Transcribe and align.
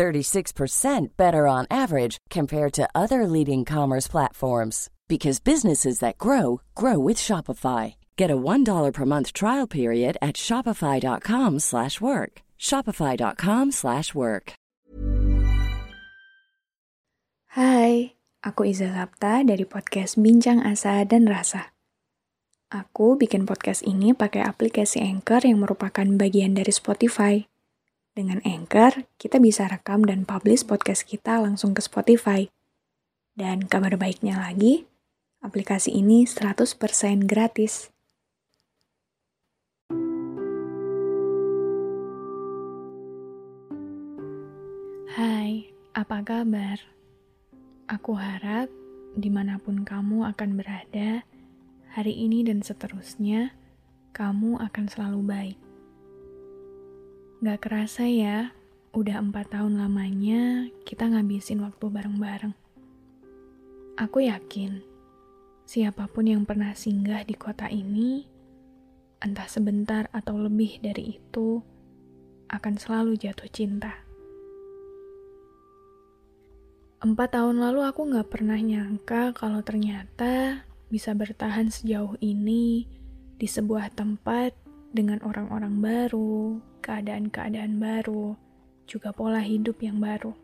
36% 0.00 1.16
better 1.20 1.44
on 1.44 1.68
average 1.68 2.16
compared 2.32 2.72
to 2.72 2.88
other 2.96 3.28
leading 3.28 3.68
commerce 3.68 4.08
platforms 4.08 4.88
because 5.12 5.44
businesses 5.44 6.00
that 6.00 6.16
grow 6.16 6.64
grow 6.72 6.96
with 6.96 7.20
Shopify. 7.20 8.00
Get 8.16 8.32
a 8.32 8.40
$1 8.40 8.64
per 8.96 9.04
month 9.04 9.36
trial 9.36 9.68
period 9.68 10.16
at 10.24 10.40
shopify.com/work. 10.40 12.32
shopify.com/work. 12.56 14.46
Hai, 17.50 18.14
aku 18.46 18.62
Iza 18.70 18.94
Sapta 18.94 19.42
dari 19.42 19.66
podcast 19.68 20.16
Bincang 20.16 20.62
Asa 20.62 21.02
dan 21.02 21.26
Rasa. 21.26 21.74
Aku 22.70 23.18
bikin 23.18 23.42
podcast 23.42 23.82
ini 23.82 24.14
pakai 24.14 24.46
aplikasi 24.46 25.02
Anchor 25.02 25.42
yang 25.42 25.66
merupakan 25.66 26.06
bagian 26.14 26.54
dari 26.54 26.70
Spotify. 26.70 27.49
Dengan 28.10 28.42
Anchor, 28.42 29.06
kita 29.22 29.38
bisa 29.38 29.70
rekam 29.70 30.02
dan 30.02 30.26
publish 30.26 30.66
podcast 30.66 31.06
kita 31.06 31.38
langsung 31.38 31.78
ke 31.78 31.82
Spotify. 31.82 32.50
Dan 33.38 33.70
kabar 33.70 33.94
baiknya 33.94 34.34
lagi, 34.34 34.82
aplikasi 35.38 35.94
ini 35.94 36.26
100% 36.26 36.74
gratis. 37.30 37.94
Hai, 45.14 45.70
apa 45.94 46.18
kabar? 46.26 46.82
Aku 47.86 48.18
harap 48.18 48.66
di 49.14 49.30
mana 49.30 49.62
pun 49.62 49.86
kamu 49.86 50.26
akan 50.34 50.58
berada, 50.58 51.22
hari 51.94 52.14
ini 52.26 52.42
dan 52.42 52.58
seterusnya, 52.66 53.54
kamu 54.10 54.58
akan 54.58 54.84
selalu 54.90 55.22
baik. 55.22 55.69
Gak 57.40 57.64
kerasa 57.64 58.04
ya, 58.04 58.52
udah 58.92 59.16
empat 59.16 59.56
tahun 59.56 59.80
lamanya 59.80 60.68
kita 60.84 61.08
ngabisin 61.08 61.64
waktu 61.64 61.88
bareng-bareng. 61.88 62.52
Aku 63.96 64.20
yakin, 64.20 64.84
siapa 65.64 66.04
pun 66.12 66.28
yang 66.28 66.44
pernah 66.44 66.76
singgah 66.76 67.24
di 67.24 67.32
kota 67.32 67.64
ini, 67.72 68.28
entah 69.24 69.48
sebentar 69.48 70.12
atau 70.12 70.36
lebih 70.36 70.84
dari 70.84 71.16
itu, 71.16 71.64
akan 72.52 72.76
selalu 72.76 73.16
jatuh 73.16 73.48
cinta. 73.48 74.04
Empat 77.00 77.40
tahun 77.40 77.56
lalu 77.56 77.88
aku 77.88 78.04
gak 78.20 78.28
pernah 78.28 78.60
nyangka 78.60 79.32
kalau 79.32 79.64
ternyata 79.64 80.68
bisa 80.92 81.16
bertahan 81.16 81.72
sejauh 81.72 82.20
ini 82.20 82.84
di 83.40 83.48
sebuah 83.48 83.96
tempat 83.96 84.52
dengan 84.92 85.24
orang-orang 85.24 85.80
baru, 85.80 86.68
keadaan-keadaan 86.80 87.76
baru, 87.78 88.34
juga 88.88 89.14
pola 89.14 89.38
hidup 89.38 89.78
yang 89.84 90.00
baru. 90.02 90.34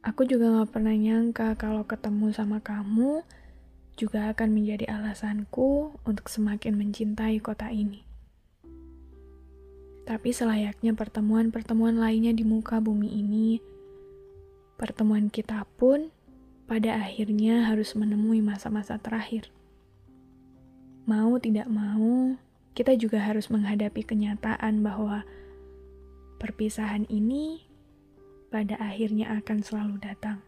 Aku 0.00 0.24
juga 0.24 0.48
gak 0.60 0.72
pernah 0.76 0.96
nyangka 0.96 1.58
kalau 1.60 1.84
ketemu 1.84 2.32
sama 2.32 2.62
kamu 2.64 3.20
juga 4.00 4.32
akan 4.32 4.48
menjadi 4.56 4.88
alasanku 4.88 5.92
untuk 6.08 6.32
semakin 6.32 6.72
mencintai 6.72 7.36
kota 7.44 7.68
ini. 7.68 8.00
Tapi 10.08 10.32
selayaknya 10.32 10.96
pertemuan-pertemuan 10.96 12.00
lainnya 12.00 12.32
di 12.32 12.48
muka 12.48 12.80
bumi 12.80 13.12
ini, 13.12 13.60
pertemuan 14.80 15.28
kita 15.28 15.68
pun 15.76 16.08
pada 16.64 16.96
akhirnya 16.96 17.68
harus 17.68 17.92
menemui 17.92 18.40
masa-masa 18.40 18.96
terakhir. 18.96 19.52
Mau 21.04 21.36
tidak 21.36 21.68
mau, 21.68 22.40
kita 22.80 22.96
juga 22.96 23.20
harus 23.20 23.52
menghadapi 23.52 24.00
kenyataan 24.08 24.80
bahwa 24.80 25.28
perpisahan 26.40 27.04
ini 27.12 27.68
pada 28.48 28.80
akhirnya 28.80 29.36
akan 29.36 29.60
selalu 29.60 30.00
datang. 30.00 30.40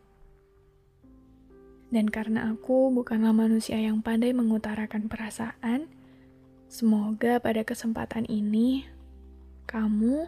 Dan 1.92 2.08
karena 2.08 2.48
aku 2.48 2.88
bukanlah 2.88 3.36
manusia 3.36 3.76
yang 3.76 4.00
pandai 4.00 4.32
mengutarakan 4.32 5.12
perasaan, 5.12 5.92
semoga 6.72 7.36
pada 7.36 7.68
kesempatan 7.68 8.24
ini 8.32 8.88
kamu, 9.68 10.24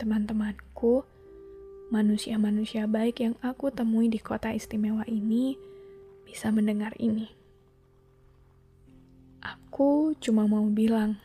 teman-temanku, 0.00 1.04
manusia-manusia 1.92 2.88
baik 2.88 3.20
yang 3.20 3.36
aku 3.44 3.68
temui 3.68 4.08
di 4.08 4.16
kota 4.16 4.48
istimewa 4.56 5.04
ini 5.04 5.60
bisa 6.24 6.48
mendengar 6.48 6.96
ini. 6.96 7.41
Aku 9.42 10.14
cuma 10.22 10.46
mau 10.46 10.62
bilang, 10.70 11.18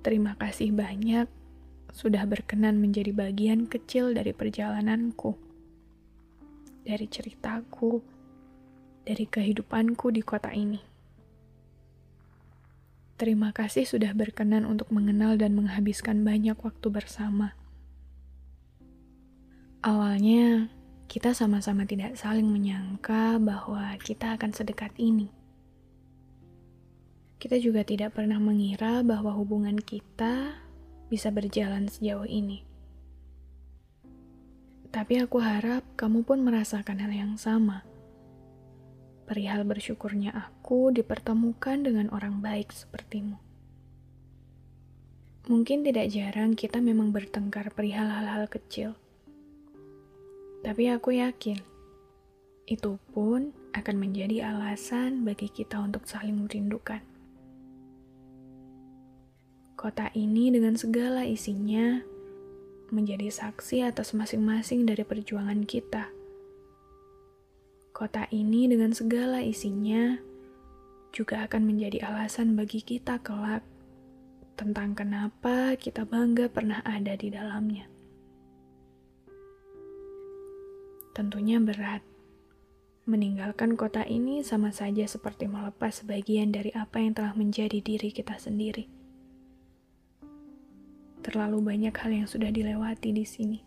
terima 0.00 0.32
kasih 0.40 0.72
banyak 0.72 1.28
sudah 1.92 2.24
berkenan 2.24 2.80
menjadi 2.80 3.12
bagian 3.12 3.68
kecil 3.68 4.16
dari 4.16 4.32
perjalananku, 4.32 5.36
dari 6.88 7.04
ceritaku, 7.04 8.00
dari 9.04 9.24
kehidupanku 9.28 10.08
di 10.08 10.24
kota 10.24 10.48
ini. 10.52 10.80
Terima 13.18 13.50
kasih 13.50 13.84
sudah 13.84 14.14
berkenan 14.14 14.64
untuk 14.64 14.88
mengenal 14.94 15.36
dan 15.36 15.52
menghabiskan 15.52 16.22
banyak 16.22 16.54
waktu 16.54 16.88
bersama. 16.88 17.52
Awalnya, 19.84 20.70
kita 21.10 21.34
sama-sama 21.34 21.82
tidak 21.82 22.14
saling 22.14 22.46
menyangka 22.46 23.36
bahwa 23.42 23.92
kita 24.00 24.38
akan 24.38 24.54
sedekat 24.54 24.94
ini. 24.96 25.37
Kita 27.38 27.54
juga 27.58 27.86
tidak 27.86 28.18
pernah 28.18 28.42
mengira 28.42 29.06
bahwa 29.06 29.30
hubungan 29.38 29.78
kita 29.78 30.58
bisa 31.06 31.30
berjalan 31.30 31.86
sejauh 31.86 32.26
ini. 32.26 32.66
Tapi 34.90 35.22
aku 35.22 35.38
harap 35.38 35.86
kamu 35.94 36.26
pun 36.26 36.42
merasakan 36.42 36.98
hal 36.98 37.12
yang 37.14 37.34
sama. 37.38 37.86
Perihal 39.24 39.62
bersyukurnya 39.62 40.34
aku 40.34 40.90
dipertemukan 40.90 41.86
dengan 41.86 42.10
orang 42.10 42.42
baik 42.42 42.74
sepertimu. 42.74 43.38
Mungkin 45.46 45.86
tidak 45.86 46.10
jarang 46.10 46.58
kita 46.58 46.82
memang 46.82 47.14
bertengkar 47.14 47.70
perihal 47.72 48.08
hal-hal 48.08 48.50
kecil 48.50 48.98
tapi 50.58 50.90
aku 50.90 51.14
yakin 51.14 51.58
itu 52.66 52.98
pun 53.14 53.54
akan 53.72 53.96
menjadi 53.96 54.52
alasan 54.52 55.22
bagi 55.22 55.48
kita 55.48 55.78
untuk 55.80 56.04
saling 56.04 56.34
merindukan. 56.34 57.00
Kota 59.78 60.10
ini 60.10 60.50
dengan 60.50 60.74
segala 60.74 61.22
isinya 61.22 62.02
menjadi 62.90 63.30
saksi 63.30 63.86
atas 63.86 64.10
masing-masing 64.10 64.82
dari 64.90 65.06
perjuangan 65.06 65.62
kita. 65.62 66.10
Kota 67.94 68.26
ini 68.34 68.66
dengan 68.66 68.90
segala 68.90 69.38
isinya 69.38 70.18
juga 71.14 71.46
akan 71.46 71.62
menjadi 71.62 72.10
alasan 72.10 72.58
bagi 72.58 72.82
kita 72.82 73.22
kelak 73.22 73.62
tentang 74.58 74.98
kenapa 74.98 75.78
kita 75.78 76.02
bangga 76.02 76.50
pernah 76.50 76.82
ada 76.82 77.14
di 77.14 77.30
dalamnya. 77.30 77.86
Tentunya 81.14 81.62
berat. 81.62 82.02
Meninggalkan 83.06 83.78
kota 83.78 84.02
ini 84.02 84.42
sama 84.42 84.74
saja 84.74 85.06
seperti 85.06 85.46
melepas 85.46 86.02
sebagian 86.02 86.50
dari 86.50 86.74
apa 86.74 86.98
yang 86.98 87.14
telah 87.14 87.38
menjadi 87.38 87.78
diri 87.78 88.10
kita 88.10 88.34
sendiri. 88.42 88.97
Terlalu 91.28 91.60
banyak 91.60 91.92
hal 91.92 92.24
yang 92.24 92.24
sudah 92.24 92.48
dilewati 92.48 93.12
di 93.12 93.28
sini. 93.28 93.60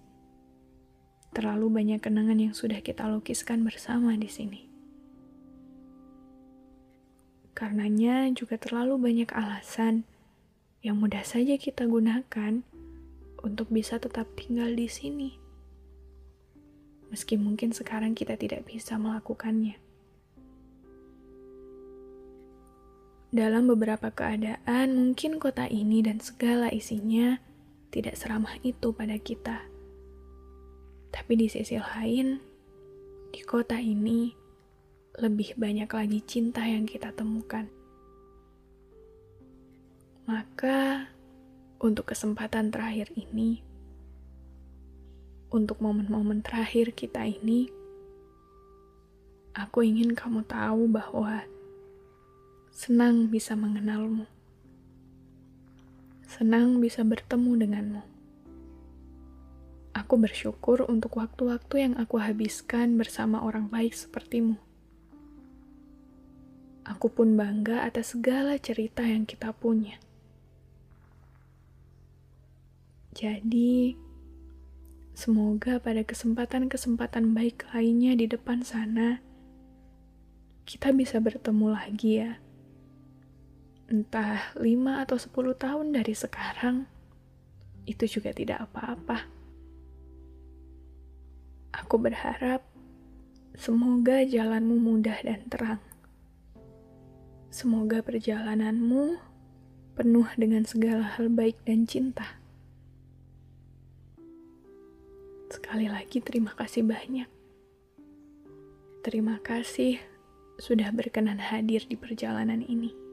Terlalu 1.30 1.70
banyak 1.70 2.02
kenangan 2.02 2.42
yang 2.42 2.58
sudah 2.58 2.82
kita 2.82 3.06
lukiskan 3.06 3.62
bersama 3.62 4.18
di 4.18 4.26
sini. 4.26 4.66
Karenanya 7.54 8.34
juga 8.34 8.58
terlalu 8.58 8.98
banyak 8.98 9.30
alasan 9.38 10.10
yang 10.82 10.98
mudah 10.98 11.22
saja 11.22 11.54
kita 11.62 11.86
gunakan 11.86 12.66
untuk 13.46 13.70
bisa 13.70 14.02
tetap 14.02 14.26
tinggal 14.34 14.74
di 14.74 14.90
sini 14.90 15.42
meski 17.12 17.36
mungkin 17.36 17.76
sekarang 17.76 18.16
kita 18.16 18.40
tidak 18.40 18.64
bisa 18.64 18.96
melakukannya. 18.96 19.76
Dalam 23.32 23.68
beberapa 23.68 24.12
keadaan, 24.12 24.96
mungkin 24.96 25.40
kota 25.40 25.68
ini 25.68 26.04
dan 26.04 26.24
segala 26.24 26.72
isinya 26.72 27.40
tidak 27.92 28.16
seramah 28.16 28.56
itu 28.64 28.96
pada 28.96 29.20
kita. 29.20 29.68
Tapi 31.12 31.32
di 31.36 31.52
sisi 31.52 31.76
lain, 31.76 32.40
di 33.36 33.42
kota 33.44 33.76
ini 33.78 34.32
lebih 35.20 35.60
banyak 35.60 35.92
lagi 35.92 36.20
cinta 36.24 36.64
yang 36.64 36.88
kita 36.88 37.12
temukan. 37.12 37.68
Maka, 40.24 41.12
untuk 41.84 42.08
kesempatan 42.08 42.72
terakhir 42.72 43.12
ini, 43.20 43.60
untuk 45.52 45.84
momen-momen 45.84 46.40
terakhir 46.40 46.96
kita 46.96 47.28
ini, 47.28 47.68
aku 49.52 49.84
ingin 49.84 50.16
kamu 50.16 50.48
tahu 50.48 50.88
bahwa 50.88 51.44
senang 52.72 53.28
bisa 53.28 53.52
mengenalmu, 53.60 54.24
senang 56.32 56.80
bisa 56.80 57.04
bertemu 57.04 57.52
denganmu. 57.60 58.04
Aku 59.92 60.16
bersyukur 60.16 60.88
untuk 60.88 61.20
waktu-waktu 61.20 61.76
yang 61.92 61.94
aku 62.00 62.24
habiskan 62.24 62.96
bersama 62.96 63.44
orang 63.44 63.68
baik 63.68 63.92
sepertimu. 63.92 64.56
Aku 66.88 67.12
pun 67.12 67.36
bangga 67.36 67.84
atas 67.84 68.16
segala 68.16 68.56
cerita 68.56 69.04
yang 69.04 69.28
kita 69.28 69.52
punya. 69.52 70.00
Jadi, 73.12 74.00
semoga 75.12 75.84
pada 75.84 76.08
kesempatan-kesempatan 76.08 77.36
baik 77.36 77.68
lainnya 77.76 78.16
di 78.16 78.32
depan 78.32 78.64
sana, 78.64 79.20
kita 80.64 80.96
bisa 80.96 81.20
bertemu 81.20 81.68
lagi 81.76 82.24
ya. 82.24 82.40
Entah 83.92 84.56
5 84.56 85.04
atau 85.04 85.20
10 85.20 85.52
tahun 85.60 85.92
dari 85.92 86.16
sekarang, 86.16 86.88
itu 87.84 88.08
juga 88.08 88.32
tidak 88.32 88.72
apa-apa. 88.72 89.28
Aku 91.76 92.00
berharap 92.00 92.64
semoga 93.52 94.24
jalanmu 94.24 94.80
mudah 94.80 95.20
dan 95.28 95.44
terang. 95.52 95.84
Semoga 97.52 98.00
perjalananmu 98.00 99.20
penuh 100.00 100.28
dengan 100.40 100.64
segala 100.64 101.04
hal 101.20 101.28
baik 101.28 101.60
dan 101.68 101.84
cinta. 101.84 102.40
Sekali 105.52 105.92
lagi, 105.92 106.24
terima 106.24 106.56
kasih 106.56 106.88
banyak. 106.88 107.28
Terima 109.04 109.36
kasih 109.44 110.00
sudah 110.56 110.96
berkenan 110.96 111.44
hadir 111.44 111.84
di 111.84 112.00
perjalanan 112.00 112.64
ini, 112.64 113.11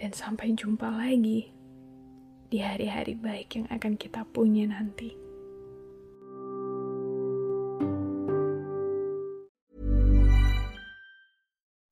dan 0.00 0.16
sampai 0.16 0.56
jumpa 0.56 0.88
lagi 0.88 1.52
di 2.48 2.58
hari-hari 2.58 3.12
baik 3.14 3.52
yang 3.52 3.68
akan 3.68 4.00
kita 4.00 4.24
punya 4.32 4.64
nanti. 4.64 5.12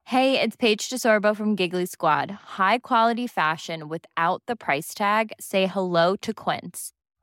Hey, 0.08 0.40
it's 0.40 0.56
Paige 0.56 0.88
DeSorbo 0.88 1.36
from 1.36 1.54
Giggly 1.54 1.84
Squad. 1.84 2.56
High 2.56 2.80
quality 2.80 3.28
fashion 3.28 3.92
without 3.92 4.40
the 4.48 4.56
price 4.56 4.96
tag. 4.96 5.36
Say 5.38 5.68
hello 5.68 6.16
to 6.24 6.32
Quince. 6.32 6.96